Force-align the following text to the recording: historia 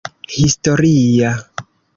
historia 0.41 1.37